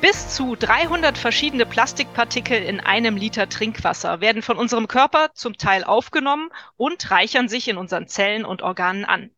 [0.00, 5.84] Bis zu 300 verschiedene Plastikpartikel in einem Liter Trinkwasser werden von unserem Körper zum Teil
[5.84, 6.48] aufgenommen
[6.78, 9.30] und reichern sich in unseren Zellen und Organen an.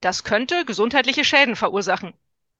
[0.00, 2.14] Das könnte gesundheitliche Schäden verursachen.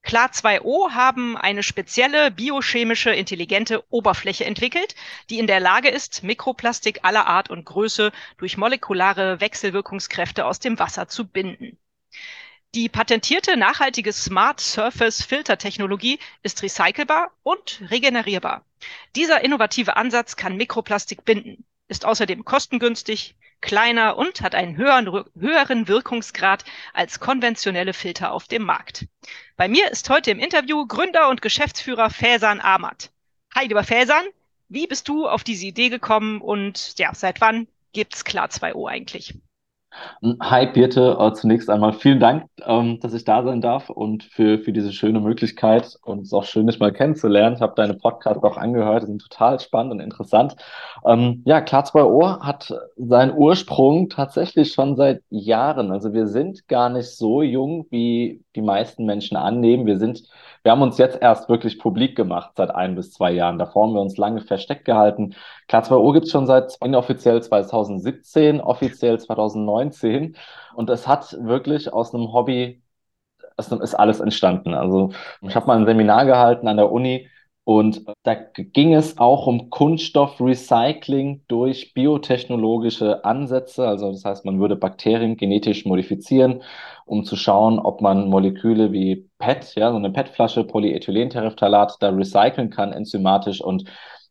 [0.05, 4.93] Klar2O haben eine spezielle biochemische intelligente Oberfläche entwickelt,
[5.31, 10.77] die in der Lage ist, Mikroplastik aller Art und Größe durch molekulare Wechselwirkungskräfte aus dem
[10.77, 11.79] Wasser zu binden.
[12.75, 18.63] Die patentierte nachhaltige Smart Surface Filter Technologie ist recycelbar und regenerierbar.
[19.15, 25.87] Dieser innovative Ansatz kann Mikroplastik binden, ist außerdem kostengünstig, kleiner und hat einen höheren, höheren
[25.87, 29.07] Wirkungsgrad als konventionelle Filter auf dem Markt.
[29.57, 33.09] Bei mir ist heute im Interview Gründer und Geschäftsführer Fäsan Ahmad.
[33.55, 34.25] Hi, lieber Fäsan,
[34.67, 39.33] wie bist du auf diese Idee gekommen und ja, seit wann gibt's Klar 2O eigentlich?
[40.41, 44.59] Hi Birte, äh, zunächst einmal vielen Dank, ähm, dass ich da sein darf und für,
[44.59, 45.97] für diese schöne Möglichkeit.
[46.03, 47.55] Und es ist auch schön, dich mal kennenzulernen.
[47.55, 50.55] Ich habe deine Podcasts auch angehört, die sind total spannend und interessant.
[51.05, 55.91] Ähm, ja, Klar 2 Ohr hat seinen Ursprung tatsächlich schon seit Jahren.
[55.91, 59.85] Also wir sind gar nicht so jung, wie die meisten Menschen annehmen.
[59.85, 60.23] Wir sind
[60.63, 63.57] wir haben uns jetzt erst wirklich publik gemacht seit ein bis zwei Jahren.
[63.59, 65.35] Davor haben wir uns lange versteckt gehalten.
[65.67, 70.35] Klar, 2 gibt es schon seit inoffiziell 2017, offiziell 2019.
[70.75, 72.81] Und es hat wirklich aus einem Hobby,
[73.57, 74.73] es ist alles entstanden.
[74.73, 77.27] Also ich habe mal ein Seminar gehalten an der Uni
[77.69, 83.87] und da ging es auch um Kunststoffrecycling durch biotechnologische Ansätze.
[83.87, 86.63] Also das heißt, man würde Bakterien genetisch modifizieren,
[87.05, 92.71] um zu schauen, ob man Moleküle wie PET, ja, so eine PET-Flasche, Polyethylenterephthalat, da recyceln
[92.71, 93.61] kann enzymatisch.
[93.61, 93.83] Und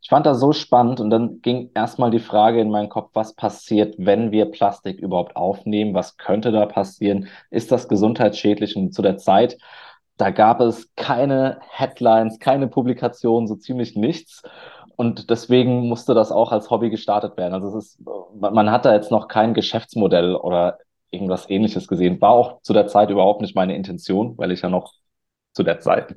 [0.02, 0.98] ich fand das so spannend.
[0.98, 5.36] Und dann ging erstmal die Frage in meinen Kopf, was passiert, wenn wir Plastik überhaupt
[5.36, 5.94] aufnehmen?
[5.94, 7.28] Was könnte da passieren?
[7.50, 8.74] Ist das gesundheitsschädlich?
[8.74, 9.58] Und zu der Zeit
[10.18, 14.42] da gab es keine Headlines, keine Publikationen, so ziemlich nichts.
[14.96, 17.54] Und deswegen musste das auch als Hobby gestartet werden.
[17.54, 18.00] Also es ist,
[18.34, 20.78] man hat da jetzt noch kein Geschäftsmodell oder
[21.10, 22.20] irgendwas ähnliches gesehen.
[22.20, 24.92] War auch zu der Zeit überhaupt nicht meine Intention, weil ich ja noch
[25.52, 26.14] zu der Zeit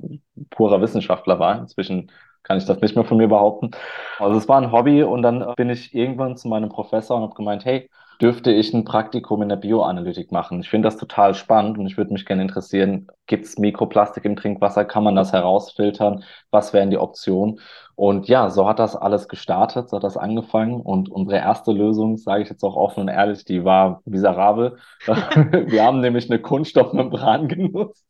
[0.50, 1.58] purer Wissenschaftler war.
[1.60, 2.10] Inzwischen
[2.42, 3.70] kann ich das nicht mehr von mir behaupten.
[4.18, 7.34] Also es war ein Hobby und dann bin ich irgendwann zu meinem Professor und habe
[7.34, 7.88] gemeint, hey,
[8.22, 10.60] dürfte ich ein Praktikum in der Bioanalytik machen.
[10.60, 14.36] Ich finde das total spannend und ich würde mich gerne interessieren, gibt es Mikroplastik im
[14.36, 14.84] Trinkwasser?
[14.84, 16.22] Kann man das herausfiltern?
[16.52, 17.58] Was wären die Optionen?
[17.96, 20.80] Und ja, so hat das alles gestartet, so hat das angefangen.
[20.80, 24.76] Und unsere erste Lösung, sage ich jetzt auch offen und ehrlich, die war miserabel.
[25.06, 28.06] Wir haben nämlich eine Kunststoffmembran genutzt.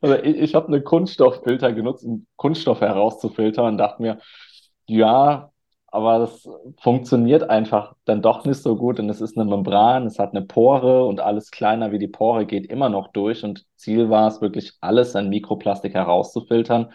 [0.00, 4.18] Also ich, ich habe eine Kunststofffilter genutzt, um Kunststoffe herauszufiltern und dachte mir,
[4.86, 5.49] ja,
[5.90, 6.48] aber das
[6.80, 9.00] funktioniert einfach dann doch nicht so gut.
[9.00, 12.46] Und es ist eine Membran, es hat eine Pore und alles kleiner wie die Pore
[12.46, 13.44] geht immer noch durch.
[13.44, 16.92] Und Ziel war es wirklich, alles an Mikroplastik herauszufiltern.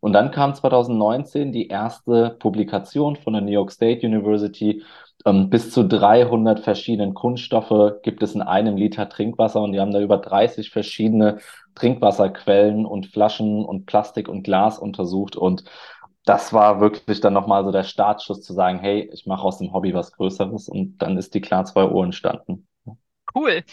[0.00, 4.82] Und dann kam 2019 die erste Publikation von der New York State University.
[5.24, 9.92] Ähm, bis zu 300 verschiedenen Kunststoffe gibt es in einem Liter Trinkwasser und die haben
[9.92, 11.38] da über 30 verschiedene
[11.74, 15.64] Trinkwasserquellen und Flaschen und Plastik und Glas untersucht und
[16.26, 19.72] das war wirklich dann nochmal so der Startschuss zu sagen, hey, ich mache aus dem
[19.72, 22.66] Hobby was Größeres und dann ist die Klar 2 Uhr entstanden.
[23.34, 23.64] Cool.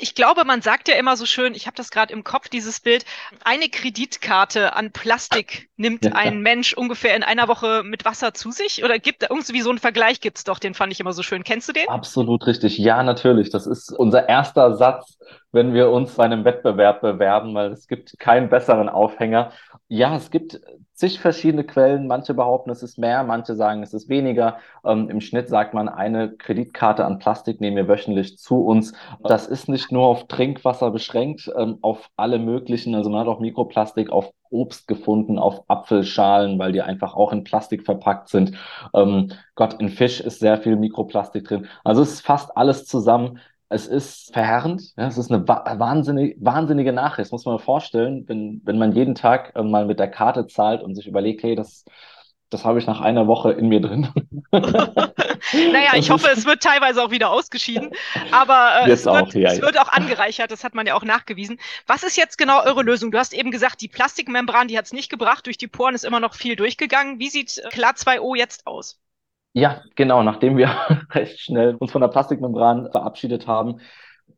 [0.00, 2.78] Ich glaube, man sagt ja immer so schön, ich habe das gerade im Kopf, dieses
[2.78, 3.04] Bild,
[3.44, 6.12] eine Kreditkarte an Plastik nimmt ja.
[6.12, 8.84] ein Mensch ungefähr in einer Woche mit Wasser zu sich?
[8.84, 11.42] Oder gibt irgendwie so einen Vergleich gibt's doch, den fand ich immer so schön.
[11.42, 11.88] Kennst du den?
[11.88, 12.78] Absolut richtig.
[12.78, 13.50] Ja, natürlich.
[13.50, 15.18] Das ist unser erster Satz,
[15.52, 19.50] wenn wir uns bei einem Wettbewerb bewerben, weil es gibt keinen besseren Aufhänger.
[19.88, 20.60] Ja, es gibt
[20.94, 22.06] zig verschiedene Quellen.
[22.06, 24.58] Manche behaupten, es ist mehr, manche sagen, es ist weniger.
[24.84, 28.92] Ähm, Im Schnitt sagt man, eine Kreditkarte an Plastik nehmen wir wöchentlich zu uns.
[29.24, 33.40] Das ist nicht nur auf Trinkwasser beschränkt, ähm, auf alle möglichen, also man hat auch
[33.40, 38.56] Mikroplastik auf Obst gefunden, auf Apfelschalen, weil die einfach auch in Plastik verpackt sind.
[38.94, 41.66] Ähm, Gott, in Fisch ist sehr viel Mikroplastik drin.
[41.84, 43.38] Also es ist fast alles zusammen.
[43.70, 44.82] Es ist verheerend.
[44.96, 47.26] Ja, es ist eine wahnsinnige, wahnsinnige Nachricht.
[47.26, 50.46] Das muss man sich vorstellen, wenn, wenn man jeden Tag äh, mal mit der Karte
[50.46, 51.84] zahlt und sich überlegt, hey, das
[52.50, 54.08] das habe ich nach einer Woche in mir drin.
[54.52, 57.92] naja, ich hoffe, es wird teilweise auch wieder ausgeschieden,
[58.32, 59.62] aber äh, es, wird, auch, ja, es ja.
[59.62, 61.60] wird, auch angereichert, das hat man ja auch nachgewiesen.
[61.86, 63.12] Was ist jetzt genau eure Lösung?
[63.12, 66.04] Du hast eben gesagt, die Plastikmembran, die hat es nicht gebracht, durch die Poren ist
[66.04, 67.20] immer noch viel durchgegangen.
[67.20, 68.98] Wie sieht äh, Klar 2O jetzt aus?
[69.52, 70.68] Ja, genau, nachdem wir
[71.10, 73.80] recht schnell uns von der Plastikmembran verabschiedet haben,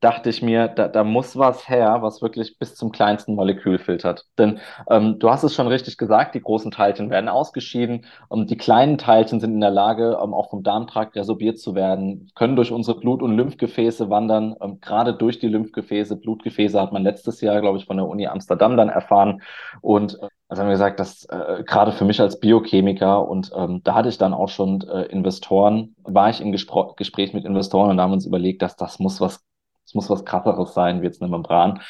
[0.00, 4.26] dachte ich mir, da, da muss was her, was wirklich bis zum kleinsten Molekül filtert.
[4.38, 4.60] Denn
[4.90, 8.98] ähm, du hast es schon richtig gesagt, die großen Teilchen werden ausgeschieden und die kleinen
[8.98, 12.98] Teilchen sind in der Lage, ähm, auch vom Darmtrakt resorbiert zu werden, können durch unsere
[12.98, 14.54] Blut- und Lymphgefäße wandern.
[14.60, 18.26] Ähm, gerade durch die Lymphgefäße, Blutgefäße hat man letztes Jahr, glaube ich, von der Uni
[18.26, 19.42] Amsterdam dann erfahren.
[19.80, 23.80] Und äh, also haben wir gesagt, dass äh, gerade für mich als Biochemiker und ähm,
[23.84, 27.88] da hatte ich dann auch schon äh, Investoren, war ich im Gespro Gespräch mit Investoren
[27.88, 29.42] und da haben uns überlegt, dass das muss was
[29.84, 31.81] es muss was krasseres sein, wie jetzt eine Membran.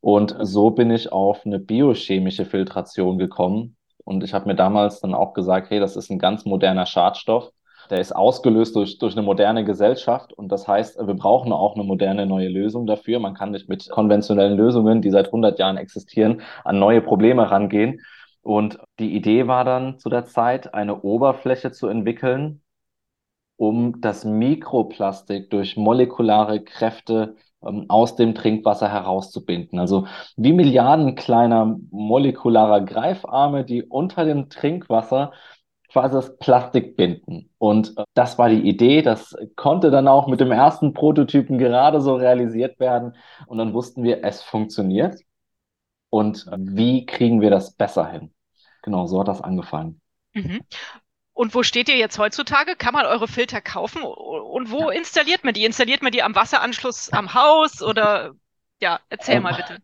[0.00, 3.76] Und so bin ich auf eine biochemische Filtration gekommen.
[4.04, 7.50] Und ich habe mir damals dann auch gesagt, hey, das ist ein ganz moderner Schadstoff.
[7.90, 10.32] Der ist ausgelöst durch, durch eine moderne Gesellschaft.
[10.32, 13.18] Und das heißt, wir brauchen auch eine moderne neue Lösung dafür.
[13.18, 18.00] Man kann nicht mit konventionellen Lösungen, die seit 100 Jahren existieren, an neue Probleme rangehen.
[18.42, 22.62] Und die Idee war dann zu der Zeit, eine Oberfläche zu entwickeln,
[23.60, 29.78] um das Mikroplastik durch molekulare Kräfte ähm, aus dem Trinkwasser herauszubinden.
[29.78, 30.06] Also
[30.38, 35.32] wie Milliarden kleiner molekularer Greifarme, die unter dem Trinkwasser
[35.92, 37.50] quasi das Plastik binden.
[37.58, 39.02] Und äh, das war die Idee.
[39.02, 43.14] Das konnte dann auch mit dem ersten Prototypen gerade so realisiert werden.
[43.46, 45.20] Und dann wussten wir, es funktioniert.
[46.08, 48.32] Und wie kriegen wir das besser hin?
[48.82, 50.00] Genau, so hat das angefangen.
[50.32, 50.60] Mhm.
[51.40, 52.76] Und wo steht ihr jetzt heutzutage?
[52.76, 54.02] Kann man eure Filter kaufen?
[54.02, 55.64] Und wo installiert man die?
[55.64, 58.32] Installiert man die am Wasseranschluss am Haus oder
[58.78, 59.78] ja, erzähl ähm, mal bitte.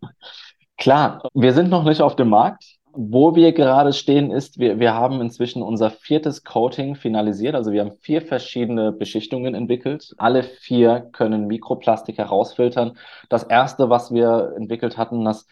[0.76, 2.62] Klar, wir sind noch nicht auf dem Markt.
[2.93, 7.55] Wo wir gerade stehen, ist, wir, wir haben inzwischen unser viertes Coating finalisiert.
[7.55, 10.12] Also wir haben vier verschiedene Beschichtungen entwickelt.
[10.19, 12.99] Alle vier können Mikroplastik herausfiltern.
[13.31, 15.47] Das erste, was wir entwickelt hatten, das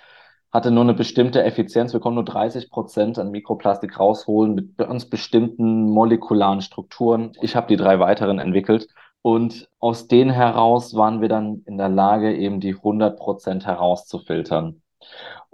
[0.55, 1.93] hatte nur eine bestimmte Effizienz.
[1.93, 7.33] Wir konnten nur 30 Prozent an Mikroplastik rausholen mit ganz bestimmten molekularen Strukturen.
[7.43, 8.87] Ich habe die drei weiteren entwickelt.
[9.21, 14.81] Und aus denen heraus waren wir dann in der Lage, eben die 100 Prozent herauszufiltern.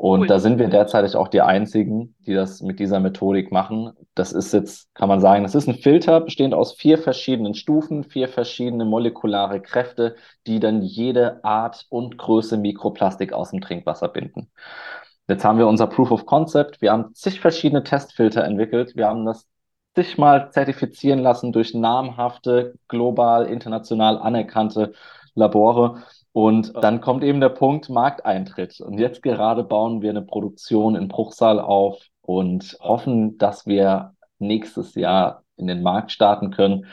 [0.01, 0.27] Und cool.
[0.29, 3.93] da sind wir derzeit auch die einzigen, die das mit dieser Methodik machen.
[4.15, 8.05] Das ist jetzt, kann man sagen, das ist ein Filter bestehend aus vier verschiedenen Stufen,
[8.05, 10.17] vier verschiedene molekulare Kräfte,
[10.47, 14.51] die dann jede Art und Größe Mikroplastik aus dem Trinkwasser binden.
[15.29, 16.81] Jetzt haben wir unser Proof of Concept.
[16.81, 18.97] Wir haben zig verschiedene Testfilter entwickelt.
[18.97, 19.47] Wir haben das
[19.95, 24.95] zigmal zertifizieren lassen durch namhafte, global, international anerkannte
[25.35, 26.05] Labore.
[26.33, 28.81] Und dann kommt eben der Punkt Markteintritt.
[28.81, 34.95] Und jetzt gerade bauen wir eine Produktion in Bruchsal auf und hoffen, dass wir nächstes
[34.95, 36.87] Jahr in den Markt starten können.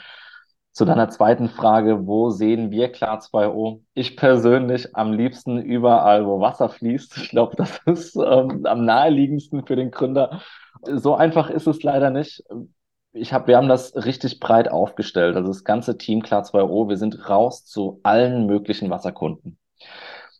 [0.71, 3.81] Zu deiner zweiten Frage, wo sehen wir Klar 2O?
[3.95, 7.17] Ich persönlich am liebsten überall, wo Wasser fließt.
[7.17, 10.41] Ich glaube, das ist ähm, am naheliegendsten für den Gründer.
[10.83, 12.43] So einfach ist es leider nicht
[13.17, 15.35] ich hab, wir haben das richtig breit aufgestellt.
[15.35, 19.57] Also das ganze Team Klar 2O, wir sind raus zu allen möglichen Wasserkunden.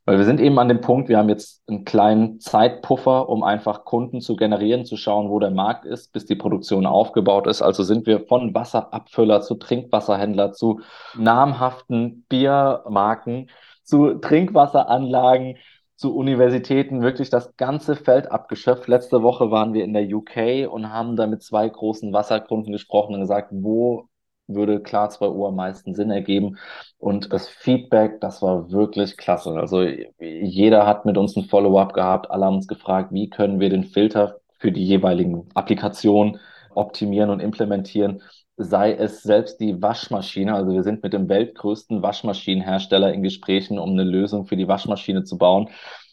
[0.05, 3.83] Weil wir sind eben an dem Punkt, wir haben jetzt einen kleinen Zeitpuffer, um einfach
[3.83, 7.61] Kunden zu generieren, zu schauen, wo der Markt ist, bis die Produktion aufgebaut ist.
[7.61, 10.79] Also sind wir von Wasserabfüller zu Trinkwasserhändler zu
[11.17, 13.49] namhaften Biermarken
[13.83, 15.57] zu Trinkwasseranlagen
[15.97, 18.87] zu Universitäten wirklich das ganze Feld abgeschöpft.
[18.87, 23.15] Letzte Woche waren wir in der UK und haben da mit zwei großen Wasserkunden gesprochen
[23.15, 24.07] und gesagt, wo
[24.47, 26.57] würde klar 2 Uhr am meisten Sinn ergeben.
[26.97, 29.51] Und das Feedback, das war wirklich klasse.
[29.51, 29.81] Also
[30.19, 32.31] jeder hat mit uns ein Follow-up gehabt.
[32.31, 36.39] Alle haben uns gefragt, wie können wir den Filter für die jeweiligen Applikationen
[36.73, 38.21] optimieren und implementieren
[38.57, 40.53] sei es selbst die Waschmaschine.
[40.55, 45.23] Also wir sind mit dem weltgrößten Waschmaschinenhersteller in Gesprächen, um eine Lösung für die Waschmaschine
[45.23, 45.69] zu bauen.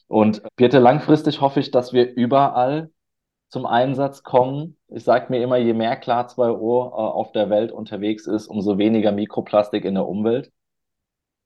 [0.06, 2.90] Und bitte langfristig hoffe ich, dass wir überall
[3.48, 4.76] zum Einsatz kommen.
[4.88, 8.48] Ich sage mir immer, je mehr Klar 2 O äh, auf der Welt unterwegs ist,
[8.48, 10.52] umso weniger Mikroplastik in der Umwelt.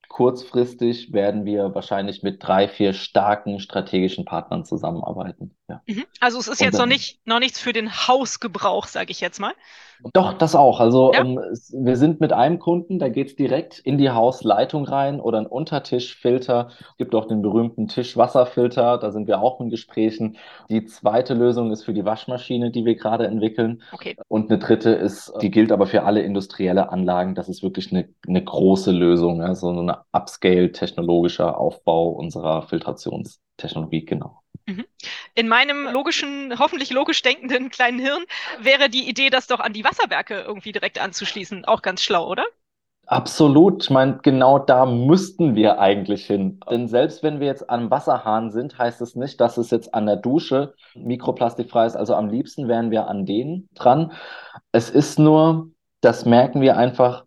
[0.09, 5.55] Kurzfristig werden wir wahrscheinlich mit drei, vier starken strategischen Partnern zusammenarbeiten.
[5.69, 5.83] Ja.
[5.87, 6.05] Mhm.
[6.21, 9.38] Also es ist Und jetzt noch nicht noch nichts für den Hausgebrauch, sage ich jetzt
[9.38, 9.53] mal.
[10.12, 10.81] Doch, das auch.
[10.81, 11.21] Also ja?
[11.21, 15.38] ähm, es, wir sind mit einem Kunden, da geht's direkt in die Hausleitung rein oder
[15.38, 16.69] ein Untertischfilter.
[16.71, 20.37] Es gibt auch den berühmten Tischwasserfilter, da sind wir auch in Gesprächen.
[20.71, 23.83] Die zweite Lösung ist für die Waschmaschine, die wir gerade entwickeln.
[23.93, 24.17] Okay.
[24.29, 27.35] Und eine dritte ist, die gilt aber für alle industrielle Anlagen.
[27.35, 29.55] Das ist wirklich eine, eine große Lösung, ja?
[29.55, 34.43] so eine Upscale-technologischer Aufbau unserer Filtrationstechnologie, genau.
[34.67, 34.85] Mhm.
[35.35, 38.25] In meinem logischen, hoffentlich logisch denkenden kleinen Hirn
[38.61, 42.45] wäre die Idee, das doch an die Wasserwerke irgendwie direkt anzuschließen, auch ganz schlau, oder?
[43.09, 43.85] Absolut.
[43.85, 46.61] Ich meine, genau da müssten wir eigentlich hin.
[46.71, 50.05] Denn selbst wenn wir jetzt am Wasserhahn sind, heißt es nicht, dass es jetzt an
[50.05, 51.97] der Dusche mikroplastikfrei ist.
[51.97, 54.12] Also am liebsten wären wir an denen dran.
[54.73, 55.71] Es ist nur,
[56.02, 57.25] das merken wir einfach,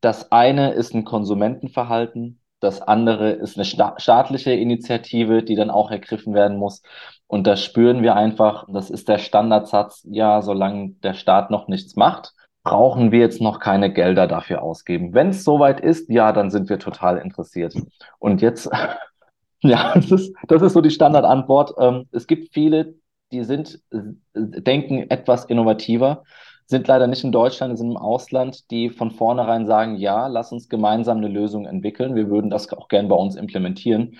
[0.00, 6.34] das eine ist ein Konsumentenverhalten, das andere ist eine staatliche Initiative, die dann auch ergriffen
[6.34, 6.82] werden muss.
[7.26, 11.96] Und da spüren wir einfach, das ist der Standardsatz, ja, solange der Staat noch nichts
[11.96, 12.32] macht,
[12.64, 15.14] brauchen wir jetzt noch keine Gelder dafür ausgeben.
[15.14, 17.74] Wenn es soweit ist, ja, dann sind wir total interessiert.
[18.18, 18.68] Und jetzt,
[19.60, 21.74] ja, das ist, das ist so die Standardantwort.
[21.78, 22.94] Ähm, es gibt viele,
[23.32, 23.98] die sind, äh,
[24.34, 26.24] denken etwas innovativer,
[26.66, 30.68] sind leider nicht in Deutschland, sind im Ausland, die von vornherein sagen, ja, lass uns
[30.68, 32.14] gemeinsam eine Lösung entwickeln.
[32.14, 34.18] Wir würden das auch gern bei uns implementieren.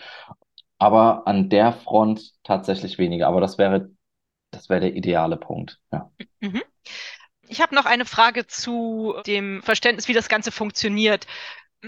[0.79, 3.27] Aber an der Front tatsächlich weniger.
[3.27, 3.91] Aber das wäre,
[4.53, 5.81] das wäre der ideale Punkt.
[5.93, 6.11] Ja.
[6.41, 6.63] Mhm.
[7.49, 11.27] Ich habe noch eine Frage zu dem Verständnis, wie das Ganze funktioniert.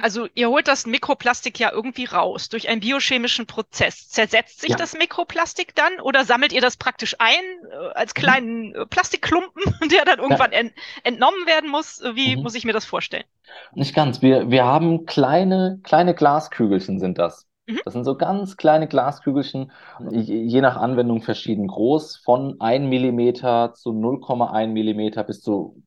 [0.00, 4.08] Also ihr holt das Mikroplastik ja irgendwie raus durch einen biochemischen Prozess.
[4.08, 4.76] Zersetzt sich ja.
[4.76, 8.20] das Mikroplastik dann oder sammelt ihr das praktisch ein äh, als mhm.
[8.20, 10.72] kleinen äh, Plastikklumpen, der dann irgendwann ent
[11.04, 12.02] entnommen werden muss?
[12.14, 12.42] Wie mhm.
[12.42, 13.24] muss ich mir das vorstellen?
[13.72, 14.22] Nicht ganz.
[14.22, 17.48] Wir, wir haben kleine, kleine Glaskügelchen sind das.
[17.68, 17.80] Mhm.
[17.84, 19.70] Das sind so ganz kleine Glaskügelchen,
[20.10, 25.82] je nach Anwendung verschieden groß, von 1 mm zu 0,1 mm bis zu,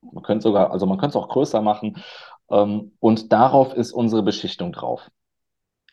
[0.00, 2.02] man könnte sogar, also man könnte es auch größer machen.
[2.50, 5.10] Ähm, und darauf ist unsere Beschichtung drauf.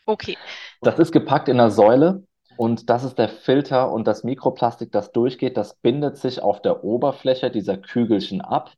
[0.05, 0.37] Okay.
[0.81, 2.23] Das ist gepackt in einer Säule
[2.57, 6.83] und das ist der Filter und das Mikroplastik, das durchgeht, das bindet sich auf der
[6.83, 8.71] Oberfläche dieser Kügelchen ab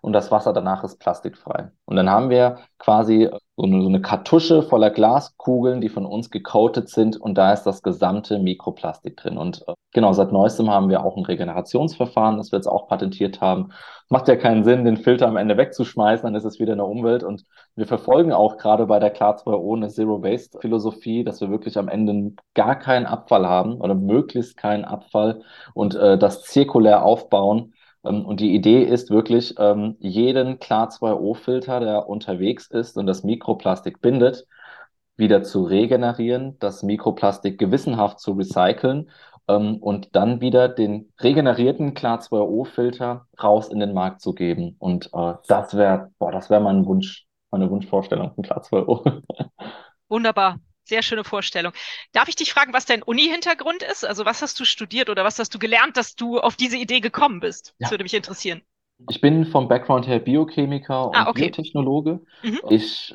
[0.00, 1.70] und das Wasser danach ist plastikfrei.
[1.84, 6.30] Und dann haben wir quasi so eine, so eine Kartusche voller Glaskugeln, die von uns
[6.30, 9.36] gecoated sind und da ist das gesamte Mikroplastik drin.
[9.36, 13.40] Und äh, genau, seit neuestem haben wir auch ein Regenerationsverfahren, das wir jetzt auch patentiert
[13.40, 13.72] haben.
[14.08, 16.88] Macht ja keinen Sinn, den Filter am Ende wegzuschmeißen, dann ist es wieder in der
[16.88, 17.22] Umwelt.
[17.22, 17.44] Und
[17.76, 22.32] wir verfolgen auch gerade bei der Klar 2O eine Zero-Waste-Philosophie, dass wir wirklich am Ende
[22.54, 25.42] gar keinen Abfall haben oder möglichst keinen Abfall
[25.74, 32.66] und äh, das zirkulär aufbauen und die Idee ist wirklich, ähm, jeden Klar2O-Filter, der unterwegs
[32.66, 34.46] ist und das Mikroplastik bindet,
[35.16, 39.10] wieder zu regenerieren, das Mikroplastik gewissenhaft zu recyceln
[39.48, 44.76] ähm, und dann wieder den regenerierten Klar2O-Filter raus in den Markt zu geben.
[44.78, 49.22] Und äh, das wäre, boah, das wäre mein Wunsch, meine Wunschvorstellung von Klar2O.
[50.08, 50.56] Wunderbar.
[50.90, 51.72] Sehr schöne Vorstellung.
[52.10, 54.04] Darf ich dich fragen, was dein Uni-Hintergrund ist?
[54.04, 56.98] Also was hast du studiert oder was hast du gelernt, dass du auf diese Idee
[56.98, 57.76] gekommen bist?
[57.78, 57.90] Das ja.
[57.92, 58.60] würde mich interessieren.
[59.08, 61.42] Ich bin vom Background her Biochemiker und ah, okay.
[61.42, 62.18] Biotechnologe.
[62.42, 62.58] Mhm.
[62.70, 63.14] Ich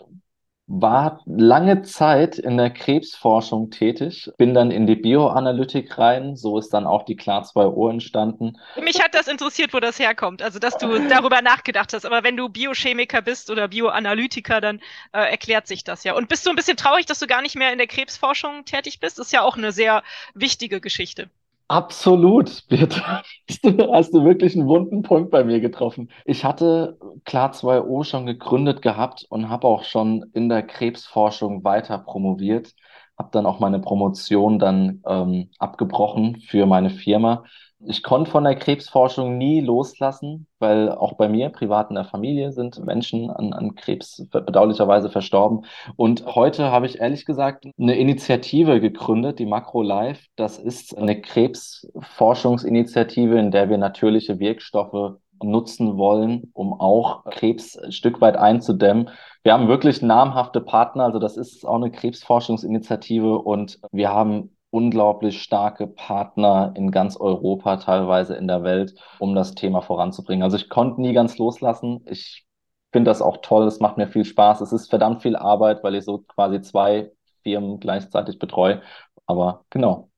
[0.68, 6.74] war lange Zeit in der Krebsforschung tätig, bin dann in die Bioanalytik rein, so ist
[6.74, 8.58] dann auch die Klar 2O entstanden.
[8.82, 12.36] Mich hat das interessiert, wo das herkommt, also dass du darüber nachgedacht hast, aber wenn
[12.36, 14.80] du Biochemiker bist oder Bioanalytiker, dann
[15.12, 16.16] äh, erklärt sich das ja.
[16.16, 19.00] Und bist du ein bisschen traurig, dass du gar nicht mehr in der Krebsforschung tätig
[19.00, 19.20] bist?
[19.20, 20.04] Ist ja auch eine sehr
[20.34, 21.30] wichtige Geschichte.
[21.68, 23.02] Absolut, Birte.
[23.92, 26.12] Hast du wirklich einen wunden Punkt bei mir getroffen.
[26.26, 31.98] Ich hatte Klar 2O schon gegründet gehabt und habe auch schon in der Krebsforschung weiter
[31.98, 32.74] promoviert.
[33.18, 37.46] Habe dann auch meine Promotion dann ähm, abgebrochen für meine Firma
[37.80, 42.52] ich konnte von der Krebsforschung nie loslassen, weil auch bei mir, privat in der Familie,
[42.52, 45.66] sind Menschen an, an Krebs bedauerlicherweise verstorben.
[45.96, 50.28] Und heute habe ich ehrlich gesagt eine Initiative gegründet, die Macro Life.
[50.36, 57.92] Das ist eine Krebsforschungsinitiative, in der wir natürliche Wirkstoffe nutzen wollen, um auch Krebs ein
[57.92, 59.10] Stück weit einzudämmen.
[59.44, 65.42] Wir haben wirklich namhafte Partner, also das ist auch eine Krebsforschungsinitiative und wir haben unglaublich
[65.42, 70.44] starke Partner in ganz Europa, teilweise in der Welt, um das Thema voranzubringen.
[70.44, 72.06] Also ich konnte nie ganz loslassen.
[72.10, 72.46] Ich
[72.92, 73.68] finde das auch toll.
[73.68, 74.60] Es macht mir viel Spaß.
[74.60, 77.10] Es ist verdammt viel Arbeit, weil ich so quasi zwei
[77.44, 78.82] Firmen gleichzeitig betreue.
[79.26, 80.10] Aber genau.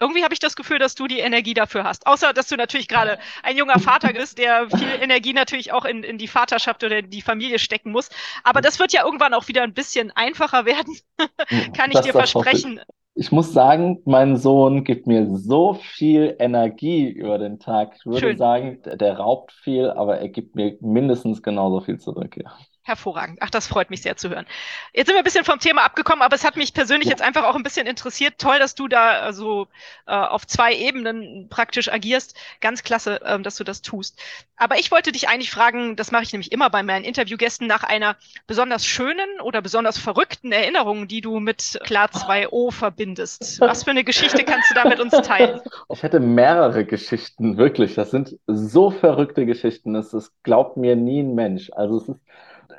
[0.00, 2.08] Irgendwie habe ich das Gefühl, dass du die Energie dafür hast.
[2.08, 6.02] Außer, dass du natürlich gerade ein junger Vater bist, der viel Energie natürlich auch in,
[6.02, 8.10] in die Vaterschaft oder in die Familie stecken muss.
[8.42, 10.98] Aber das wird ja irgendwann auch wieder ein bisschen einfacher werden.
[11.76, 12.80] Kann ich das dir versprechen.
[13.16, 17.94] Ich muss sagen, mein Sohn gibt mir so viel Energie über den Tag.
[17.96, 18.36] Ich würde Schön.
[18.36, 22.36] sagen, der, der, raubt viel, aber er gibt mir mindestens genauso viel zurück.
[22.36, 22.52] Ja.
[22.86, 23.38] Hervorragend.
[23.40, 24.44] Ach, das freut mich sehr zu hören.
[24.92, 27.12] Jetzt sind wir ein bisschen vom Thema abgekommen, aber es hat mich persönlich ja.
[27.12, 28.34] jetzt einfach auch ein bisschen interessiert.
[28.36, 29.68] Toll, dass du da also
[30.06, 32.36] äh, auf zwei Ebenen praktisch agierst.
[32.60, 34.20] Ganz klasse, ähm, dass du das tust.
[34.56, 37.84] Aber ich wollte dich eigentlich fragen, das mache ich nämlich immer bei meinen Interviewgästen, nach
[37.84, 43.62] einer besonders schönen oder besonders verrückten Erinnerung, die du mit Klar 2O verbindest.
[43.62, 45.62] Was für eine Geschichte kannst du da mit uns teilen?
[45.90, 47.94] Ich hätte mehrere Geschichten, wirklich.
[47.94, 49.94] Das sind so verrückte Geschichten.
[49.94, 51.70] Das, das glaubt mir nie ein Mensch.
[51.74, 52.20] Also es ist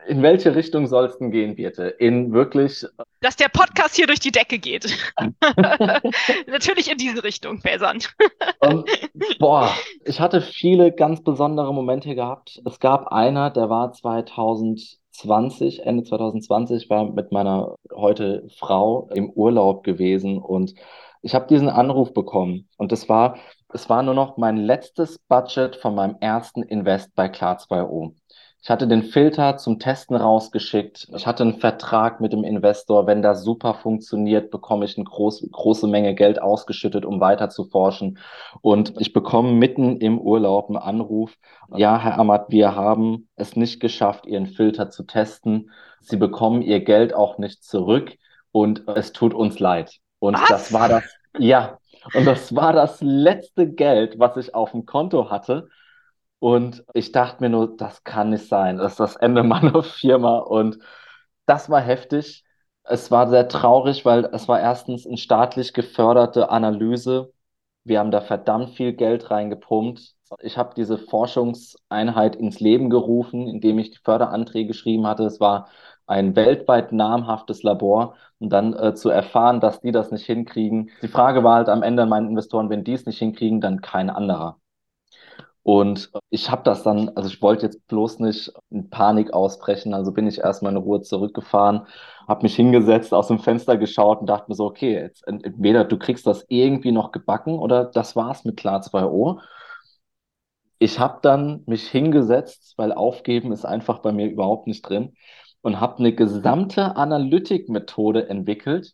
[0.07, 1.88] in welche Richtung soll es denn gehen, Birte?
[1.88, 2.85] In wirklich.
[3.21, 4.85] Dass der Podcast hier durch die Decke geht.
[6.47, 8.00] Natürlich in diese Richtung, Fäsern.
[9.39, 9.71] boah,
[10.05, 12.62] ich hatte viele ganz besondere Momente gehabt.
[12.65, 19.83] Es gab einer, der war 2020, Ende 2020, war mit meiner heute Frau im Urlaub
[19.83, 20.74] gewesen und
[21.21, 23.38] ich habe diesen Anruf bekommen und das war,
[23.74, 28.13] es war nur noch mein letztes Budget von meinem ersten Invest bei Klar2O.
[28.65, 31.10] Ich hatte den Filter zum Testen rausgeschickt.
[31.15, 33.05] Ich hatte einen Vertrag mit dem Investor.
[33.05, 37.65] Wenn das super funktioniert, bekomme ich eine groß, große Menge Geld ausgeschüttet, um weiter zu
[37.65, 38.17] forschen.
[38.62, 41.38] Und ich bekomme mitten im Urlaub einen Anruf.
[41.75, 45.69] Ja, Herr Amat, wir haben es nicht geschafft, Ihren Filter zu testen.
[46.01, 48.17] Sie bekommen Ihr Geld auch nicht zurück
[48.51, 50.00] und es tut uns leid.
[50.17, 50.48] Und was?
[50.48, 51.03] das war das,
[51.38, 51.77] ja.
[52.15, 55.69] Und das war das letzte Geld, was ich auf dem Konto hatte.
[56.39, 58.77] Und ich dachte mir nur, das kann nicht sein.
[58.77, 60.38] Das ist das Ende meiner Firma.
[60.39, 60.80] Und
[61.46, 62.44] das war heftig.
[62.84, 67.34] Es war sehr traurig, weil es war erstens eine staatlich geförderte Analyse.
[67.84, 70.15] Wir haben da verdammt viel Geld reingepumpt.
[70.42, 75.24] Ich habe diese Forschungseinheit ins Leben gerufen, indem ich die Förderanträge geschrieben hatte.
[75.25, 75.70] Es war
[76.08, 80.92] ein weltweit namhaftes Labor und dann äh, zu erfahren, dass die das nicht hinkriegen.
[81.01, 83.82] Die Frage war halt am Ende an meinen Investoren, wenn die es nicht hinkriegen, dann
[83.82, 84.60] kein anderer.
[85.65, 90.12] Und ich habe das dann, also ich wollte jetzt bloß nicht in Panik ausbrechen, also
[90.12, 91.88] bin ich erstmal in Ruhe zurückgefahren,
[92.27, 95.98] habe mich hingesetzt, aus dem Fenster geschaut und dachte mir so, okay, jetzt entweder du
[95.98, 99.39] kriegst das irgendwie noch gebacken oder das war's mit Klar 2O.
[100.77, 105.15] Ich habe dann mich hingesetzt, weil aufgeben ist einfach bei mir überhaupt nicht drin
[105.62, 108.93] und habe eine gesamte Analytikmethode entwickelt,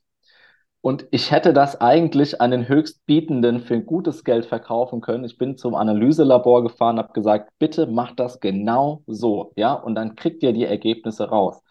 [0.82, 5.26] und ich hätte das eigentlich an den Höchstbietenden für ein gutes Geld verkaufen können.
[5.26, 10.16] Ich bin zum Analyselabor gefahren, habe gesagt, bitte macht das genau so, ja, und dann
[10.16, 11.62] kriegt ihr die Ergebnisse raus.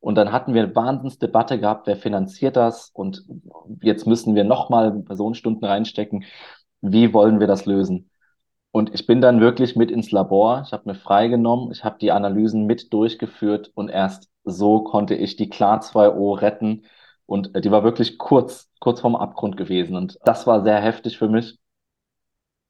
[0.00, 2.90] Und dann hatten wir eine Wahnsinnsdebatte gehabt, wer finanziert das?
[2.94, 3.24] Und
[3.82, 6.24] jetzt müssen wir nochmal Personenstunden reinstecken.
[6.80, 8.10] Wie wollen wir das lösen?
[8.72, 10.62] Und ich bin dann wirklich mit ins Labor.
[10.64, 15.36] Ich habe mir freigenommen, ich habe die Analysen mit durchgeführt und erst so konnte ich
[15.36, 16.84] die Klar 2O retten
[17.30, 19.96] und äh, die war wirklich kurz, kurz vorm Abgrund gewesen.
[19.96, 21.58] Und das war sehr heftig für mich.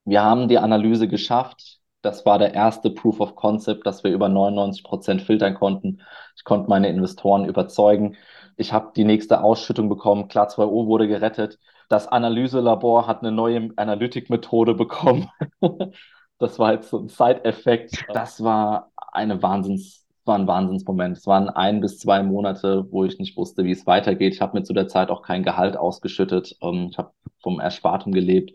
[0.05, 1.79] Wir haben die Analyse geschafft.
[2.03, 6.03] Das war der erste Proof of Concept, dass wir über 99 Prozent filtern konnten.
[6.37, 8.16] Ich konnte meine Investoren überzeugen.
[8.57, 10.29] Ich habe die nächste Ausschüttung bekommen.
[10.29, 11.59] Klar 2O wurde gerettet.
[11.88, 15.31] Das Analyselabor hat eine neue Analytikmethode bekommen.
[16.38, 18.05] das war jetzt so ein Side-Effekt.
[18.12, 21.16] Das war eine Wahnsinns war ein Wahnsinnsmoment.
[21.16, 24.35] Es waren ein bis zwei Monate, wo ich nicht wusste, wie es weitergeht.
[24.35, 26.56] Ich habe mir zu der Zeit auch kein Gehalt ausgeschüttet.
[26.62, 28.52] Ähm, ich habe vom Erspartem gelebt.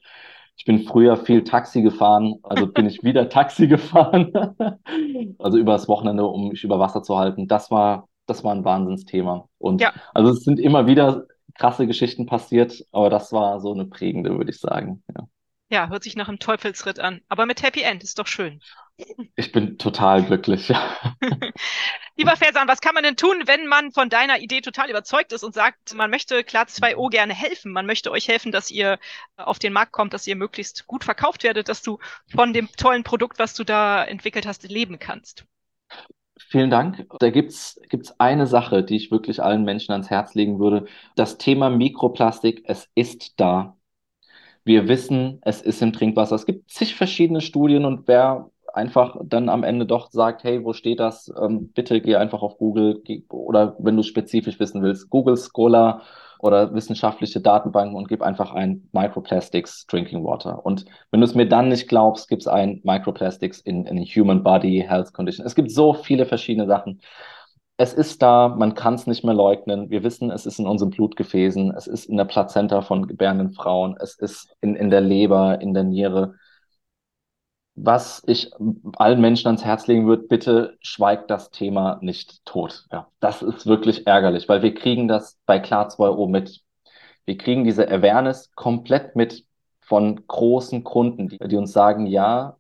[0.58, 4.32] Ich bin früher viel Taxi gefahren, also bin ich wieder Taxi gefahren.
[5.40, 7.48] also übers Wochenende, um mich über Wasser zu halten.
[7.48, 9.48] Das war, das war ein Wahnsinnsthema.
[9.58, 9.94] Und ja.
[10.14, 11.26] also es sind immer wieder
[11.58, 15.04] krasse Geschichten passiert, aber das war so eine prägende, würde ich sagen.
[15.16, 15.28] Ja.
[15.70, 17.22] Ja, hört sich nach einem Teufelsritt an.
[17.28, 18.62] Aber mit Happy End ist doch schön.
[19.36, 20.70] Ich bin total glücklich.
[22.18, 25.44] Lieber Fersan, was kann man denn tun, wenn man von deiner Idee total überzeugt ist
[25.44, 29.00] und sagt, man möchte Klar 2O gerne helfen, man möchte euch helfen, dass ihr
[29.36, 32.00] auf den Markt kommt, dass ihr möglichst gut verkauft werdet, dass du
[32.34, 35.46] von dem tollen Produkt, was du da entwickelt hast, leben kannst?
[36.38, 37.06] Vielen Dank.
[37.20, 40.86] Da gibt's gibt's eine Sache, die ich wirklich allen Menschen ans Herz legen würde.
[41.16, 43.75] Das Thema Mikroplastik, es ist da.
[44.66, 46.36] Wir wissen, es ist im Trinkwasser.
[46.36, 50.74] Es gibt zig verschiedene Studien und wer einfach dann am Ende doch sagt, hey, wo
[50.74, 51.32] steht das?
[51.42, 56.02] Ähm, bitte geh einfach auf Google oder wenn du spezifisch wissen willst, Google Scholar
[56.40, 60.66] oder wissenschaftliche Datenbanken und gib einfach ein Microplastics Drinking Water.
[60.66, 64.44] Und wenn du es mir dann nicht glaubst, gibt es ein Microplastics in, in Human
[64.44, 65.46] Body Health Condition.
[65.46, 67.00] Es gibt so viele verschiedene Sachen
[67.78, 69.90] es ist da, man kann es nicht mehr leugnen.
[69.90, 73.98] Wir wissen, es ist in unseren Blutgefäßen, es ist in der Plazenta von gebärenden Frauen,
[74.00, 76.36] es ist in, in der Leber, in der Niere.
[77.78, 78.52] Was ich
[78.96, 82.86] allen Menschen ans Herz legen würde, bitte schweigt das Thema nicht tot.
[82.92, 86.62] Ja, das ist wirklich ärgerlich, weil wir kriegen das bei Klar 2O mit.
[87.26, 89.46] Wir kriegen diese Awareness komplett mit
[89.82, 92.58] von großen Kunden, die, die uns sagen, ja,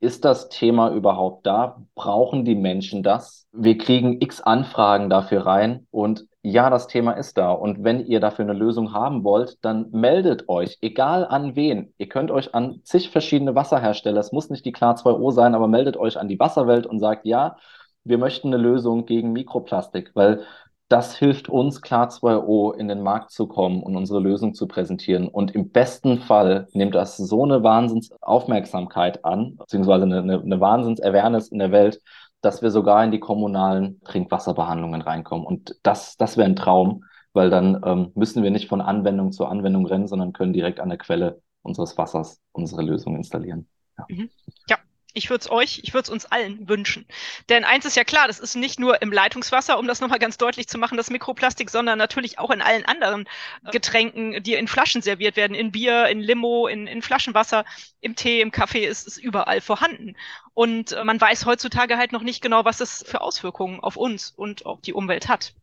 [0.00, 1.82] ist das Thema überhaupt da?
[1.94, 3.46] Brauchen die Menschen das?
[3.52, 7.52] Wir kriegen x Anfragen dafür rein und ja, das Thema ist da.
[7.52, 11.92] Und wenn ihr dafür eine Lösung haben wollt, dann meldet euch, egal an wen.
[11.98, 15.68] Ihr könnt euch an zig verschiedene Wasserhersteller, es muss nicht die Klar 2O sein, aber
[15.68, 17.56] meldet euch an die Wasserwelt und sagt, ja,
[18.04, 20.44] wir möchten eine Lösung gegen Mikroplastik, weil
[20.90, 25.28] das hilft uns, klar 2O in den Markt zu kommen und unsere Lösung zu präsentieren.
[25.28, 31.46] Und im besten Fall nimmt das so eine Wahnsinnsaufmerksamkeit an, beziehungsweise eine, eine, eine Wahnsinns-Awareness
[31.48, 32.02] in der Welt,
[32.40, 35.46] dass wir sogar in die kommunalen Trinkwasserbehandlungen reinkommen.
[35.46, 39.46] Und das, das wäre ein Traum, weil dann ähm, müssen wir nicht von Anwendung zu
[39.46, 43.68] Anwendung rennen, sondern können direkt an der Quelle unseres Wassers unsere Lösung installieren.
[43.96, 44.06] Ja.
[44.08, 44.30] Mhm.
[44.68, 44.76] ja.
[45.14, 47.06] Ich würde es euch, ich würde es uns allen wünschen.
[47.48, 50.38] Denn eins ist ja klar, das ist nicht nur im Leitungswasser, um das nochmal ganz
[50.38, 53.28] deutlich zu machen, das Mikroplastik, sondern natürlich auch in allen anderen
[53.70, 57.64] Getränken, die in Flaschen serviert werden, in Bier, in Limo, in, in Flaschenwasser,
[58.00, 60.16] im Tee, im Kaffee, ist es überall vorhanden.
[60.54, 64.30] Und äh, man weiß heutzutage halt noch nicht genau, was es für Auswirkungen auf uns
[64.30, 65.54] und auf die Umwelt hat.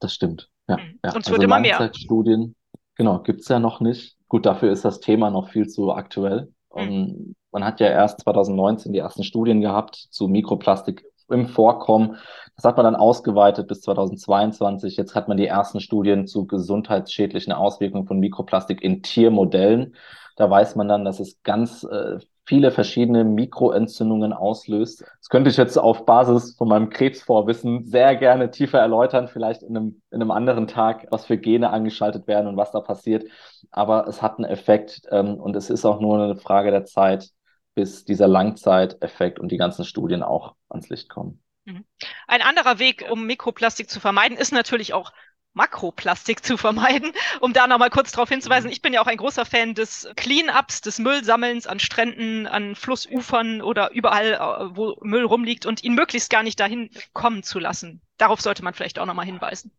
[0.00, 0.50] Das stimmt.
[0.68, 0.98] Ja, mhm.
[1.04, 1.12] ja.
[1.12, 1.90] Und es also wird immer mehr.
[1.94, 2.54] Studien,
[2.94, 4.16] genau, gibt's ja noch nicht.
[4.28, 6.52] Gut, dafür ist das Thema noch viel zu aktuell.
[6.74, 7.34] Mhm.
[7.52, 12.16] Man hat ja erst 2019 die ersten Studien gehabt zu Mikroplastik im Vorkommen.
[12.56, 14.96] Das hat man dann ausgeweitet bis 2022.
[14.96, 19.94] Jetzt hat man die ersten Studien zu gesundheitsschädlichen Auswirkungen von Mikroplastik in Tiermodellen.
[20.36, 25.02] Da weiß man dann, dass es ganz äh, viele verschiedene Mikroentzündungen auslöst.
[25.02, 29.76] Das könnte ich jetzt auf Basis von meinem Krebsvorwissen sehr gerne tiefer erläutern, vielleicht in
[29.76, 33.24] einem, in einem anderen Tag, was für Gene angeschaltet werden und was da passiert.
[33.70, 37.30] Aber es hat einen Effekt ähm, und es ist auch nur eine Frage der Zeit,
[37.74, 41.42] bis dieser Langzeiteffekt und die ganzen Studien auch ans Licht kommen.
[41.64, 41.84] Mhm.
[42.26, 45.12] Ein anderer Weg, um Mikroplastik zu vermeiden, ist natürlich auch
[45.52, 47.12] Makroplastik zu vermeiden.
[47.40, 48.72] Um da nochmal kurz darauf hinzuweisen, mhm.
[48.72, 53.62] ich bin ja auch ein großer Fan des Cleanups, des Müllsammelns an Stränden, an Flussufern
[53.62, 58.00] oder überall, äh, wo Müll rumliegt und ihn möglichst gar nicht dahin kommen zu lassen.
[58.16, 59.72] Darauf sollte man vielleicht auch nochmal hinweisen.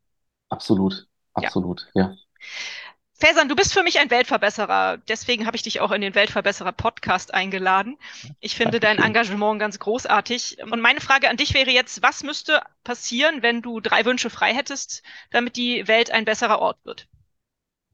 [0.49, 2.11] Absolut, absolut, ja.
[2.11, 2.15] ja.
[3.21, 4.97] Faison, du bist für mich ein Weltverbesserer.
[5.07, 7.97] Deswegen habe ich dich auch in den Weltverbesserer Podcast eingeladen.
[8.39, 10.57] Ich finde dein Engagement ganz großartig.
[10.63, 14.55] Und meine Frage an dich wäre jetzt, was müsste passieren, wenn du drei Wünsche frei
[14.55, 17.07] hättest, damit die Welt ein besserer Ort wird?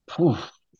[0.05, 0.37] Puh,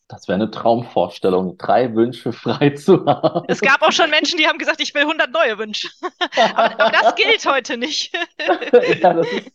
[0.08, 3.46] das wäre eine Traumvorstellung, drei Wünsche frei zu haben.
[3.50, 5.90] Es gab auch schon Menschen, die haben gesagt, ich will 100 neue Wünsche.
[6.38, 8.14] aber, aber, das gilt heute nicht.
[9.02, 9.52] ja, das ist,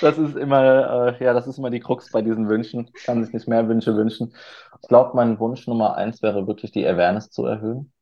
[0.00, 2.90] das ist immer, äh, ja, das ist immer die Krux bei diesen Wünschen.
[2.96, 4.34] Ich kann sich nicht mehr Wünsche wünschen.
[4.82, 7.92] Ich glaube, mein Wunsch Nummer eins wäre wirklich die Awareness zu erhöhen.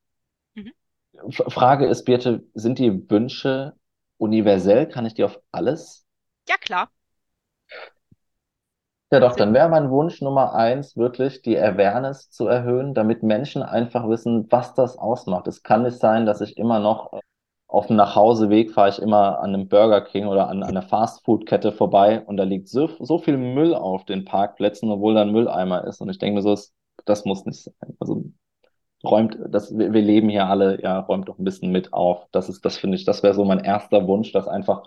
[0.55, 0.73] Mhm.
[1.29, 3.75] Frage ist, Birte, sind die Wünsche
[4.17, 4.89] universell?
[4.89, 6.07] Kann ich die auf alles?
[6.49, 6.91] Ja, klar.
[9.13, 13.63] Ja, doch, dann wäre mein Wunsch Nummer eins wirklich die Awareness zu erhöhen, damit Menschen
[13.63, 15.49] einfach wissen, was das ausmacht.
[15.49, 17.21] Es kann nicht sein, dass ich immer noch äh,
[17.67, 22.21] auf dem Nachhauseweg fahre ich immer an einem Burger King oder an, einer Fastfood-Kette vorbei
[22.25, 26.01] und da liegt so, so viel Müll auf den Parkplätzen, obwohl da ein Mülleimer ist.
[26.01, 26.57] Und ich denke mir so,
[27.05, 27.97] das muss nicht sein.
[28.01, 28.25] Also
[29.05, 32.27] räumt, das, wir, wir leben hier alle, ja, räumt doch ein bisschen mit auf.
[32.33, 34.83] Das ist, das finde ich, das wäre so mein erster Wunsch, dass einfach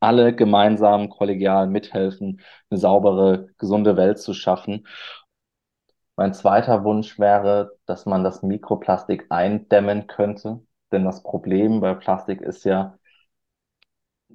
[0.00, 4.86] alle gemeinsam kollegial mithelfen, eine saubere, gesunde Welt zu schaffen.
[6.16, 10.60] Mein zweiter Wunsch wäre, dass man das Mikroplastik eindämmen könnte.
[10.92, 12.98] Denn das Problem bei Plastik ist ja,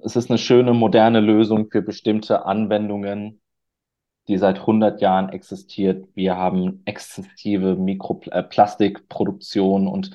[0.02, 3.40] es ist eine schöne, moderne Lösung für bestimmte Anwendungen,
[4.28, 6.06] die seit 100 Jahren existiert.
[6.14, 10.10] Wir haben exzessive Mikroplastikproduktion und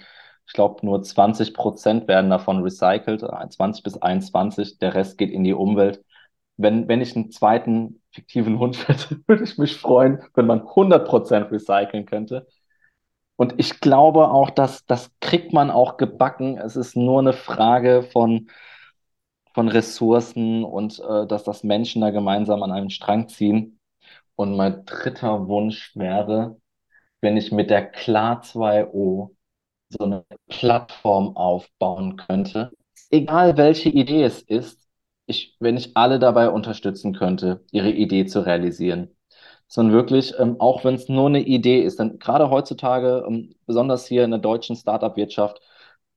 [0.47, 4.79] ich glaube, nur 20 Prozent werden davon recycelt, 20 bis 21.
[4.79, 6.03] Der Rest geht in die Umwelt.
[6.57, 11.07] Wenn, wenn ich einen zweiten fiktiven Hund hätte, würde ich mich freuen, wenn man 100
[11.07, 12.47] Prozent recyceln könnte.
[13.35, 16.57] Und ich glaube auch, dass das kriegt man auch gebacken.
[16.57, 18.49] Es ist nur eine Frage von,
[19.53, 23.78] von Ressourcen und äh, dass das Menschen da gemeinsam an einem Strang ziehen.
[24.39, 26.61] Und mein dritter Wunsch wäre,
[27.19, 29.35] wenn ich mit der Klar 2O
[29.89, 32.71] so eine Plattform aufbauen könnte.
[33.11, 34.87] Egal welche Idee es ist,
[35.25, 39.13] ich, wenn ich alle dabei unterstützen könnte, ihre Idee zu realisieren.
[39.67, 44.05] Sondern wirklich, ähm, auch wenn es nur eine Idee ist, denn gerade heutzutage, ähm, besonders
[44.07, 45.59] hier in der deutschen Startup-Wirtschaft,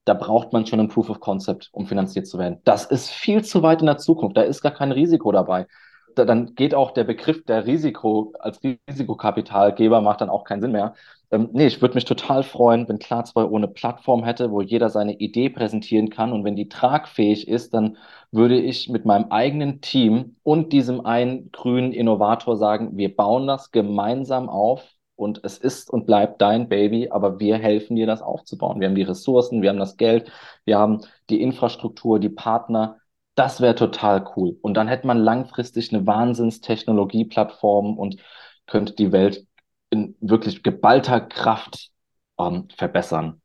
[0.04, 2.61] da braucht man schon ein Proof of Concept, um finanziert zu werden.
[2.62, 4.37] Das ist viel zu weit in der Zukunft.
[4.37, 5.66] Da ist gar kein Risiko dabei.
[6.14, 10.72] Da, dann geht auch der Begriff der Risiko als Risikokapitalgeber macht dann auch keinen Sinn
[10.72, 10.94] mehr.
[11.31, 15.14] Ähm, nee, ich würde mich total freuen, wenn Klar2 ohne Plattform hätte, wo jeder seine
[15.14, 16.33] Idee präsentieren kann.
[16.33, 17.96] Und wenn die tragfähig ist, dann
[18.31, 23.70] würde ich mit meinem eigenen Team und diesem einen grünen Innovator sagen, wir bauen das
[23.70, 24.83] gemeinsam auf
[25.16, 28.81] und es ist und bleibt dein Baby, aber wir helfen dir, das aufzubauen.
[28.81, 30.31] Wir haben die Ressourcen, wir haben das Geld,
[30.64, 32.98] wir haben die Infrastruktur, die Partner.
[33.42, 34.57] Das wäre total cool.
[34.62, 38.22] Und dann hätte man langfristig eine Wahnsinnstechnologieplattform und
[38.68, 39.48] könnte die Welt
[39.90, 41.90] in wirklich geballter Kraft
[42.38, 43.42] ähm, verbessern.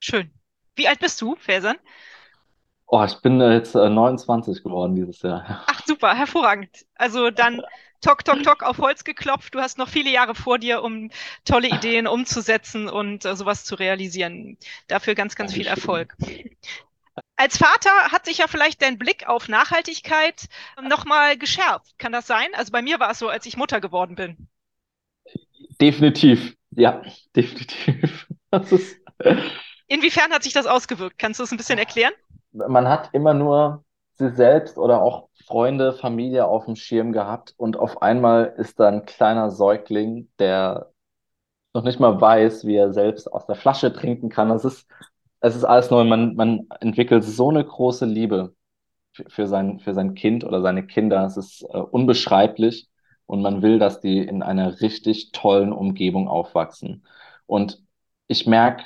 [0.00, 0.30] Schön.
[0.76, 1.76] Wie alt bist du, Felsan?
[2.86, 5.44] Oh, ich bin jetzt äh, 29 geworden dieses Jahr.
[5.66, 6.86] Ach, super, hervorragend.
[6.94, 7.60] Also dann
[8.00, 9.54] Tok, Tok, Tok auf Holz geklopft.
[9.54, 11.10] Du hast noch viele Jahre vor dir, um
[11.44, 14.56] tolle Ideen umzusetzen und äh, sowas zu realisieren.
[14.86, 16.16] Dafür ganz, ganz viel Erfolg.
[17.36, 20.46] Als Vater hat sich ja vielleicht dein Blick auf Nachhaltigkeit
[20.82, 21.98] nochmal geschärft.
[21.98, 22.48] Kann das sein?
[22.54, 24.48] Also bei mir war es so, als ich Mutter geworden bin.
[25.80, 26.54] Definitiv.
[26.70, 27.02] Ja,
[27.34, 28.26] definitiv.
[28.50, 28.96] Das ist
[29.88, 31.18] Inwiefern hat sich das ausgewirkt?
[31.18, 32.12] Kannst du es ein bisschen erklären?
[32.52, 37.76] Man hat immer nur sich selbst oder auch Freunde, Familie auf dem Schirm gehabt und
[37.76, 40.92] auf einmal ist da ein kleiner Säugling, der
[41.74, 44.50] noch nicht mal weiß, wie er selbst aus der Flasche trinken kann.
[44.52, 44.86] Es ist,
[45.44, 46.04] es ist alles neu.
[46.04, 48.54] Man, man entwickelt so eine große Liebe
[49.28, 51.24] für, sein, für sein Kind oder seine Kinder.
[51.26, 52.88] Es ist äh, unbeschreiblich
[53.26, 57.04] und man will, dass die in einer richtig tollen Umgebung aufwachsen.
[57.46, 57.82] Und
[58.26, 58.84] ich merke,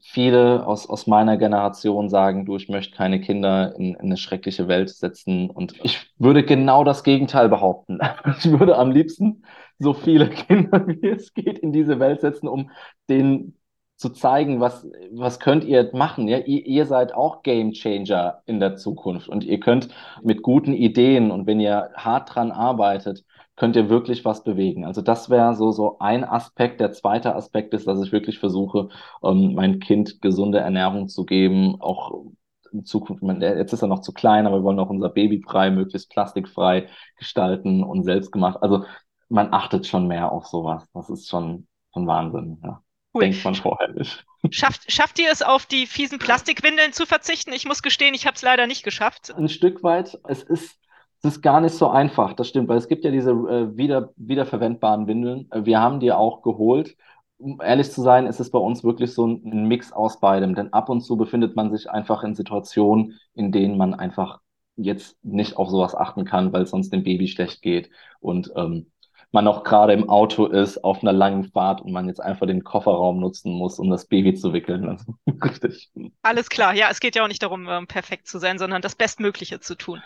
[0.00, 4.66] viele aus, aus meiner Generation sagen, du, ich möchte keine Kinder in, in eine schreckliche
[4.66, 5.50] Welt setzen.
[5.50, 7.98] Und ich würde genau das Gegenteil behaupten.
[8.38, 9.42] Ich würde am liebsten
[9.78, 12.70] so viele Kinder, wie es geht, in diese Welt setzen, um
[13.10, 13.57] denen
[13.98, 16.28] zu zeigen, was, was könnt ihr machen.
[16.28, 19.88] Ja, ihr, ihr seid auch Game Changer in der Zukunft und ihr könnt
[20.22, 23.24] mit guten Ideen und wenn ihr hart dran arbeitet,
[23.56, 24.84] könnt ihr wirklich was bewegen.
[24.84, 26.80] Also das wäre so, so ein Aspekt.
[26.80, 28.88] Der zweite Aspekt ist, dass ich wirklich versuche,
[29.24, 32.26] ähm, mein Kind gesunde Ernährung zu geben, auch
[32.72, 35.70] in Zukunft, jetzt ist er noch zu klein, aber wir wollen auch unser Baby frei,
[35.70, 38.58] möglichst plastikfrei gestalten und selbst gemacht.
[38.62, 38.84] Also
[39.28, 40.86] man achtet schon mehr auf sowas.
[40.94, 42.60] Das ist schon, schon Wahnsinn.
[42.62, 42.82] Ja.
[43.14, 43.22] Cool.
[43.22, 44.24] Denkt man vorher nicht.
[44.50, 47.52] Schafft, schafft ihr es, auf die fiesen Plastikwindeln zu verzichten?
[47.52, 49.34] Ich muss gestehen, ich habe es leider nicht geschafft.
[49.36, 50.18] Ein Stück weit.
[50.28, 50.78] Es ist
[51.22, 54.12] es ist gar nicht so einfach, das stimmt, weil es gibt ja diese äh, wieder,
[54.16, 55.50] wiederverwendbaren Windeln.
[55.50, 56.96] Äh, wir haben die auch geholt.
[57.38, 60.54] Um ehrlich zu sein, ist es bei uns wirklich so ein, ein Mix aus beidem,
[60.54, 64.40] denn ab und zu befindet man sich einfach in Situationen, in denen man einfach
[64.76, 67.90] jetzt nicht auf sowas achten kann, weil es sonst dem Baby schlecht geht
[68.20, 68.90] und ähm,
[69.32, 72.64] man auch gerade im Auto ist, auf einer langen Fahrt und man jetzt einfach den
[72.64, 74.88] Kofferraum nutzen muss, um das Baby zu wickeln.
[74.88, 75.14] Also,
[75.44, 75.90] richtig.
[76.22, 78.94] Alles klar, ja, es geht ja auch nicht darum, ähm, perfekt zu sein, sondern das
[78.94, 80.02] Bestmögliche zu tun.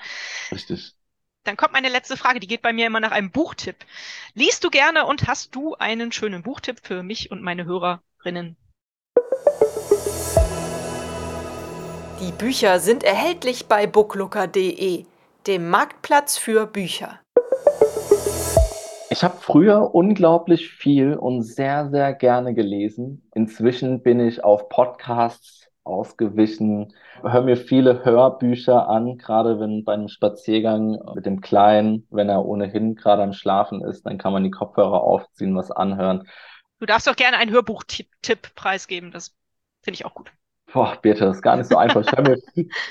[0.51, 0.95] Richtig.
[1.45, 3.77] Dann kommt meine letzte Frage, die geht bei mir immer nach einem Buchtipp.
[4.35, 8.57] Liest du gerne und hast du einen schönen Buchtipp für mich und meine Hörerinnen?
[12.21, 15.05] Die Bücher sind erhältlich bei booklooker.de,
[15.49, 17.22] dem Marktplatz für Bücher.
[19.13, 23.29] Ich habe früher unglaublich viel und sehr, sehr gerne gelesen.
[23.35, 26.95] Inzwischen bin ich auf Podcasts ausgewichen.
[27.21, 32.47] Hör mir viele Hörbücher an, gerade wenn bei einem Spaziergang mit dem Kleinen, wenn er
[32.47, 36.27] ohnehin gerade am Schlafen ist, dann kann man die Kopfhörer aufziehen, was anhören.
[36.81, 39.37] Du darfst doch gerne einen Hörbuch-Tipp preisgeben, das
[39.83, 40.33] finde ich auch gut.
[40.73, 42.01] Boah, Birte, das ist gar nicht so einfach.
[42.01, 42.39] Ich höre mir,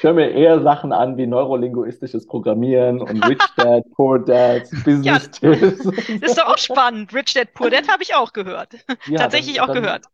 [0.01, 5.19] hör mir eher Sachen an wie neurolinguistisches Programmieren und Rich Dad, Poor Dad, Business ja,
[5.19, 5.85] Tips.
[6.09, 7.13] Ist doch auch spannend.
[7.13, 8.73] Rich Dad, Poor Dad habe ich auch gehört.
[9.07, 10.05] Ja, Tatsächlich dann, auch dann, gehört.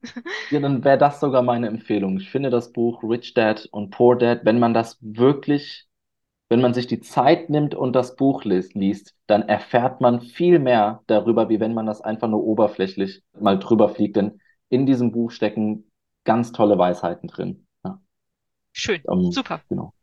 [0.49, 2.17] Ja, dann wäre das sogar meine Empfehlung.
[2.17, 5.87] Ich finde das Buch Rich Dad und Poor Dad, wenn man das wirklich,
[6.49, 10.59] wenn man sich die Zeit nimmt und das Buch liest, liest dann erfährt man viel
[10.59, 14.15] mehr darüber, wie wenn man das einfach nur oberflächlich mal drüber fliegt.
[14.15, 15.83] Denn in diesem Buch stecken
[16.27, 17.65] ganz tolle Weisheiten drin.
[17.83, 17.99] Ja.
[18.73, 19.61] Schön, ähm, super.
[19.69, 19.93] Genau.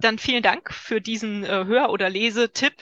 [0.00, 2.74] Dann vielen Dank für diesen äh, Hör- oder Lesetipp.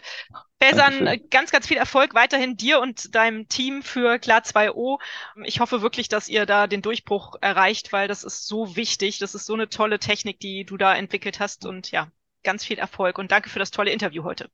[0.59, 4.99] Felsan, äh, ganz, ganz viel Erfolg weiterhin dir und deinem Team für Klar 2O.
[5.45, 9.19] Ich hoffe wirklich, dass ihr da den Durchbruch erreicht, weil das ist so wichtig.
[9.19, 11.67] Das ist so eine tolle Technik, die du da entwickelt hast.
[11.67, 12.11] Und ja,
[12.43, 14.51] ganz viel Erfolg und danke für das tolle Interview heute.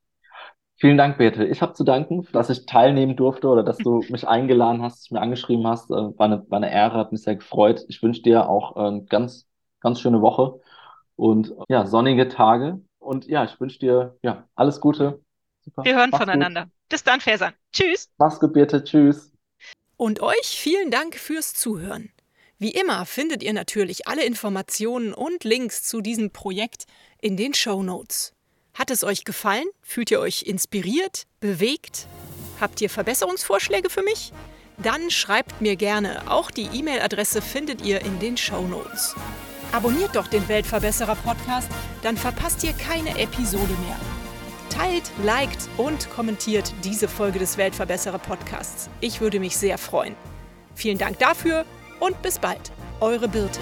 [0.78, 1.44] Vielen Dank, Beate.
[1.46, 5.20] Ich habe zu danken, dass ich teilnehmen durfte oder dass du mich eingeladen hast, mir
[5.20, 5.90] angeschrieben hast.
[5.90, 7.84] Äh, war eine, war eine Ehre, hat mich sehr gefreut.
[7.88, 9.46] Ich wünsche dir auch eine äh, ganz,
[9.80, 10.60] ganz schöne Woche
[11.16, 12.80] und ja, sonnige Tage.
[12.98, 15.22] Und ja, ich wünsche dir ja alles Gute.
[15.64, 15.84] Super.
[15.84, 16.64] Wir hören Mach's voneinander.
[16.64, 16.72] Gut.
[16.90, 17.54] Bis dann, Fersan.
[17.72, 18.10] Tschüss.
[18.18, 18.84] Mach's gut, Birte.
[18.84, 19.32] Tschüss.
[19.96, 22.10] Und euch vielen Dank fürs Zuhören.
[22.58, 26.84] Wie immer findet ihr natürlich alle Informationen und Links zu diesem Projekt
[27.20, 28.35] in den Show Notes.
[28.76, 29.64] Hat es euch gefallen?
[29.80, 32.06] Fühlt ihr euch inspiriert, bewegt?
[32.60, 34.34] Habt ihr Verbesserungsvorschläge für mich?
[34.76, 36.30] Dann schreibt mir gerne.
[36.30, 39.14] Auch die E-Mail-Adresse findet ihr in den Show Notes.
[39.72, 41.70] Abonniert doch den Weltverbesserer Podcast,
[42.02, 43.98] dann verpasst ihr keine Episode mehr.
[44.68, 48.90] Teilt, liked und kommentiert diese Folge des Weltverbesserer Podcasts.
[49.00, 50.14] Ich würde mich sehr freuen.
[50.74, 51.64] Vielen Dank dafür
[51.98, 52.70] und bis bald.
[53.00, 53.60] Eure Birte.